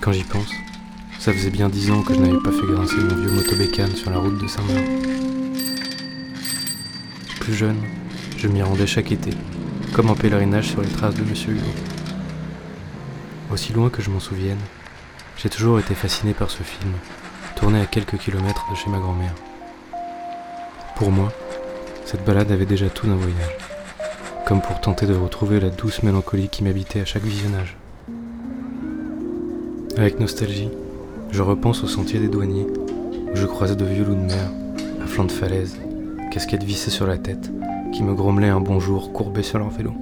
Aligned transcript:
Quand 0.00 0.12
j'y 0.12 0.24
pense, 0.24 0.48
ça 1.18 1.32
faisait 1.32 1.50
bien 1.50 1.68
dix 1.68 1.90
ans 1.90 2.02
que 2.02 2.14
je 2.14 2.20
n'avais 2.20 2.42
pas 2.42 2.52
fait 2.52 2.66
grincer 2.66 2.96
mon 2.96 3.14
vieux 3.14 3.30
motobécane 3.30 3.94
sur 3.94 4.10
la 4.10 4.16
route 4.16 4.38
de 4.38 4.46
Saint-Marc. 4.46 4.84
Plus 7.40 7.54
jeune, 7.54 7.82
je 8.38 8.48
m'y 8.48 8.62
rendais 8.62 8.86
chaque 8.86 9.12
été, 9.12 9.30
comme 9.92 10.08
en 10.08 10.14
pèlerinage 10.14 10.68
sur 10.68 10.80
les 10.80 10.88
traces 10.88 11.16
de 11.16 11.24
Monsieur 11.24 11.52
Hulot. 11.52 11.62
Aussi 13.52 13.74
loin 13.74 13.90
que 13.90 14.00
je 14.00 14.08
m'en 14.08 14.20
souvienne, 14.20 14.60
j'ai 15.36 15.50
toujours 15.50 15.78
été 15.78 15.94
fasciné 15.94 16.32
par 16.32 16.50
ce 16.50 16.62
film, 16.62 16.92
tourné 17.56 17.78
à 17.78 17.86
quelques 17.86 18.16
kilomètres 18.16 18.64
de 18.70 18.76
chez 18.76 18.88
ma 18.88 18.98
grand-mère. 18.98 19.34
Pour 20.96 21.10
moi, 21.10 21.30
cette 22.06 22.24
balade 22.24 22.50
avait 22.50 22.64
déjà 22.64 22.88
tout 22.88 23.06
d'un 23.06 23.16
voyage, 23.16 23.56
comme 24.46 24.60
pour 24.60 24.80
tenter 24.80 25.06
de 25.06 25.14
retrouver 25.14 25.58
la 25.58 25.70
douce 25.70 26.02
mélancolie 26.02 26.48
qui 26.48 26.64
m'habitait 26.64 27.00
à 27.00 27.04
chaque 27.04 27.22
visionnage. 27.22 27.76
Avec 29.96 30.20
nostalgie, 30.20 30.70
je 31.30 31.40
repense 31.40 31.82
au 31.82 31.86
sentier 31.86 32.20
des 32.20 32.28
douaniers, 32.28 32.66
où 33.32 33.36
je 33.36 33.46
croisais 33.46 33.76
de 33.76 33.84
vieux 33.84 34.04
loups 34.04 34.14
de 34.14 34.20
mer, 34.20 34.50
à 35.02 35.06
flanc 35.06 35.24
de 35.24 35.32
falaise, 35.32 35.76
casquette 36.30 36.62
vissée 36.62 36.90
sur 36.90 37.06
la 37.06 37.16
tête, 37.16 37.50
qui 37.92 38.02
me 38.02 38.14
grommelaient 38.14 38.48
un 38.48 38.60
bonjour 38.60 39.12
courbé 39.12 39.42
sur 39.42 39.58
leur 39.58 39.70
vélo. 39.70 39.92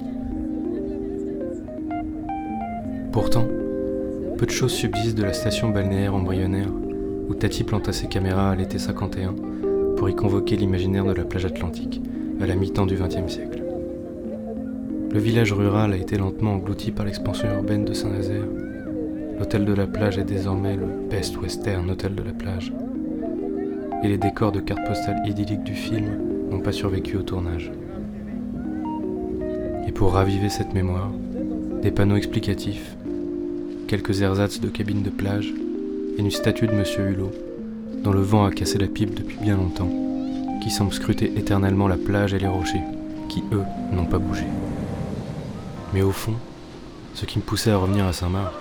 Pourtant, 3.11 3.47
peu 4.37 4.45
de 4.45 4.51
choses 4.51 4.73
subsistent 4.73 5.17
de 5.17 5.23
la 5.23 5.33
station 5.33 5.69
balnéaire 5.69 6.15
embryonnaire, 6.15 6.69
où 7.29 7.33
Tati 7.33 7.63
planta 7.63 7.93
ses 7.93 8.07
caméras 8.07 8.51
à 8.51 8.55
l'été 8.55 8.77
51 8.77 9.35
pour 9.95 10.09
y 10.09 10.15
convoquer 10.15 10.57
l'imaginaire 10.57 11.05
de 11.05 11.13
la 11.13 11.23
plage 11.23 11.45
atlantique, 11.45 12.01
à 12.41 12.45
la 12.45 12.55
mi-temps 12.55 12.85
du 12.85 12.95
XXe 12.95 13.31
siècle. 13.31 13.62
Le 15.13 15.19
village 15.19 15.53
rural 15.53 15.93
a 15.93 15.97
été 15.97 16.17
lentement 16.17 16.53
englouti 16.53 16.91
par 16.91 17.05
l'expansion 17.05 17.47
urbaine 17.53 17.85
de 17.85 17.93
Saint-Nazaire, 17.93 18.47
L'hôtel 19.37 19.65
de 19.65 19.73
la 19.73 19.87
plage 19.87 20.17
est 20.17 20.23
désormais 20.23 20.75
le 20.75 20.87
Best 21.09 21.37
Western 21.37 21.89
Hôtel 21.89 22.15
de 22.15 22.23
la 22.23 22.31
plage. 22.31 22.71
Et 24.03 24.07
les 24.07 24.17
décors 24.17 24.51
de 24.51 24.59
cartes 24.59 24.87
postales 24.87 25.21
idylliques 25.27 25.63
du 25.63 25.73
film 25.73 26.17
n'ont 26.49 26.61
pas 26.61 26.71
survécu 26.71 27.17
au 27.17 27.23
tournage. 27.23 27.71
Et 29.87 29.91
pour 29.91 30.13
raviver 30.13 30.49
cette 30.49 30.73
mémoire, 30.73 31.11
des 31.81 31.91
panneaux 31.91 32.15
explicatifs, 32.15 32.95
quelques 33.87 34.21
ersatz 34.21 34.59
de 34.59 34.69
cabines 34.69 35.03
de 35.03 35.09
plage 35.09 35.53
et 36.17 36.21
une 36.21 36.31
statue 36.31 36.67
de 36.67 36.73
Monsieur 36.73 37.09
Hulot, 37.09 37.31
dont 38.03 38.13
le 38.13 38.21
vent 38.21 38.45
a 38.45 38.51
cassé 38.51 38.77
la 38.77 38.87
pipe 38.87 39.13
depuis 39.13 39.37
bien 39.41 39.57
longtemps, 39.57 39.91
qui 40.63 40.69
semble 40.69 40.93
scruter 40.93 41.33
éternellement 41.37 41.87
la 41.87 41.97
plage 41.97 42.33
et 42.33 42.39
les 42.39 42.47
rochers, 42.47 42.83
qui 43.29 43.43
eux 43.51 43.63
n'ont 43.91 44.05
pas 44.05 44.19
bougé. 44.19 44.45
Mais 45.93 46.01
au 46.01 46.11
fond, 46.11 46.33
ce 47.13 47.25
qui 47.25 47.37
me 47.37 47.43
poussait 47.43 47.71
à 47.71 47.77
revenir 47.77 48.07
à 48.07 48.13
Saint-Marc, 48.13 48.51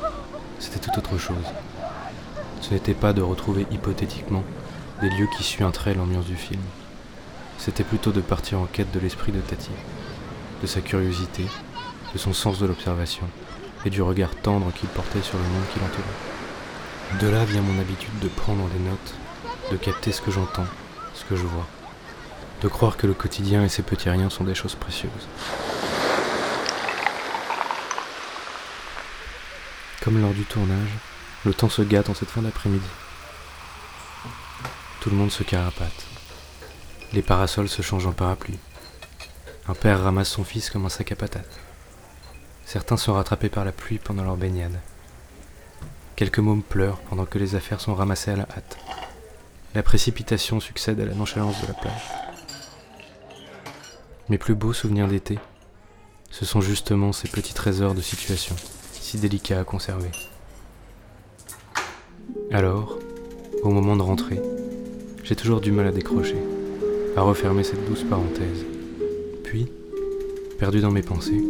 c'était 0.58 0.78
tout 0.78 0.96
autre 0.98 1.16
chose. 1.16 1.46
Ce 2.60 2.74
n'était 2.74 2.92
pas 2.92 3.14
de 3.14 3.22
retrouver 3.22 3.66
hypothétiquement 3.70 4.44
des 5.00 5.08
lieux 5.08 5.28
qui 5.36 5.42
suinteraient 5.42 5.94
l'ambiance 5.94 6.26
du 6.26 6.36
film. 6.36 6.60
C'était 7.56 7.84
plutôt 7.84 8.12
de 8.12 8.20
partir 8.20 8.60
en 8.60 8.66
quête 8.66 8.92
de 8.92 9.00
l'esprit 9.00 9.32
de 9.32 9.40
Tati, 9.40 9.70
de 10.60 10.66
sa 10.66 10.82
curiosité, 10.82 11.46
de 12.12 12.18
son 12.18 12.34
sens 12.34 12.58
de 12.58 12.66
l'observation 12.66 13.26
et 13.86 13.90
du 13.90 14.02
regard 14.02 14.34
tendre 14.36 14.70
qu'il 14.72 14.90
portait 14.90 15.22
sur 15.22 15.38
le 15.38 15.44
monde 15.44 15.64
qui 15.72 15.80
l'entourait. 15.80 17.20
De 17.20 17.28
là 17.28 17.44
vient 17.46 17.62
mon 17.62 17.80
habitude 17.80 18.18
de 18.20 18.28
prendre 18.28 18.68
des 18.68 18.78
notes, 18.78 19.14
de 19.70 19.76
capter 19.78 20.12
ce 20.12 20.20
que 20.20 20.30
j'entends, 20.30 20.66
ce 21.14 21.24
que 21.24 21.36
je 21.36 21.46
vois, 21.46 21.66
de 22.60 22.68
croire 22.68 22.98
que 22.98 23.06
le 23.06 23.14
quotidien 23.14 23.64
et 23.64 23.68
ses 23.70 23.82
petits 23.82 24.10
riens 24.10 24.30
sont 24.30 24.44
des 24.44 24.54
choses 24.54 24.74
précieuses. 24.74 25.28
Comme 30.02 30.20
lors 30.20 30.34
du 30.34 30.44
tournage, 30.44 30.88
le 31.44 31.54
temps 31.54 31.68
se 31.68 31.80
gâte 31.80 32.10
en 32.10 32.14
cette 32.14 32.28
fin 32.28 32.42
d'après-midi. 32.42 32.88
Tout 35.00 35.10
le 35.10 35.16
monde 35.16 35.30
se 35.30 35.44
carapate. 35.44 36.06
Les 37.12 37.22
parasols 37.22 37.68
se 37.68 37.82
changent 37.82 38.08
en 38.08 38.12
parapluie. 38.12 38.58
Un 39.68 39.74
père 39.74 40.02
ramasse 40.02 40.30
son 40.30 40.42
fils 40.42 40.70
comme 40.70 40.86
un 40.86 40.88
sac 40.88 41.12
à 41.12 41.14
patates. 41.14 41.60
Certains 42.64 42.96
sont 42.96 43.12
rattrapés 43.12 43.48
par 43.48 43.64
la 43.64 43.70
pluie 43.70 43.98
pendant 43.98 44.24
leur 44.24 44.36
baignade. 44.36 44.80
Quelques 46.16 46.40
mômes 46.40 46.64
pleurent 46.64 47.00
pendant 47.02 47.24
que 47.24 47.38
les 47.38 47.54
affaires 47.54 47.80
sont 47.80 47.94
ramassées 47.94 48.32
à 48.32 48.36
la 48.36 48.48
hâte. 48.56 48.78
La 49.76 49.84
précipitation 49.84 50.58
succède 50.58 50.98
à 50.98 51.04
la 51.04 51.14
nonchalance 51.14 51.60
de 51.62 51.68
la 51.68 51.74
plage. 51.74 52.10
Mes 54.28 54.38
plus 54.38 54.56
beaux 54.56 54.72
souvenirs 54.72 55.06
d'été, 55.06 55.38
ce 56.32 56.44
sont 56.44 56.60
justement 56.60 57.12
ces 57.12 57.28
petits 57.28 57.54
trésors 57.54 57.94
de 57.94 58.00
situation 58.00 58.56
délicat 59.18 59.60
à 59.60 59.64
conserver. 59.64 60.10
Alors, 62.50 62.98
au 63.62 63.70
moment 63.70 63.96
de 63.96 64.02
rentrer, 64.02 64.40
j'ai 65.24 65.36
toujours 65.36 65.60
du 65.60 65.72
mal 65.72 65.86
à 65.86 65.92
décrocher, 65.92 66.36
à 67.16 67.22
refermer 67.22 67.64
cette 67.64 67.84
douce 67.86 68.04
parenthèse. 68.04 68.64
Puis, 69.44 69.70
perdu 70.58 70.80
dans 70.80 70.90
mes 70.90 71.02
pensées, 71.02 71.42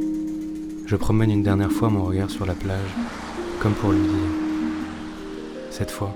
je 0.86 0.96
promène 0.96 1.30
une 1.30 1.42
dernière 1.42 1.72
fois 1.72 1.88
mon 1.88 2.04
regard 2.04 2.30
sur 2.30 2.46
la 2.46 2.54
plage, 2.54 2.90
comme 3.60 3.74
pour 3.74 3.92
lui 3.92 4.00
dire 4.00 4.30
Cette 5.70 5.90
fois, 5.90 6.14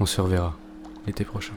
on 0.00 0.06
se 0.06 0.20
reverra 0.20 0.56
l'été 1.06 1.24
prochain. 1.24 1.54